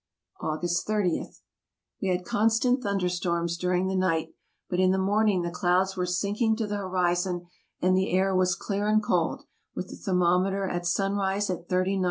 August 0.39 0.87
jo.— 0.87 1.27
We 2.01 2.07
had 2.07 2.25
constant 2.25 2.81
thunder 2.81 3.07
storms 3.07 3.55
during 3.55 3.85
the 3.85 3.95
night, 3.95 4.33
but 4.67 4.79
in 4.79 4.89
the 4.89 4.97
morning 4.97 5.43
the 5.43 5.51
clouds 5.51 5.95
were 5.95 6.07
sinking 6.07 6.55
to 6.55 6.65
the 6.65 6.77
horizon, 6.77 7.45
and 7.83 7.95
the 7.95 8.09
air 8.11 8.35
was 8.35 8.55
clear 8.55 8.87
and 8.87 9.03
cold, 9.03 9.43
with 9.75 9.89
the 9.89 9.95
thermom 9.95 10.47
eter 10.47 10.67
at 10.67 10.87
sunrise 10.87 11.51
at 11.51 11.69
3 11.69 11.97
90. 11.97 11.97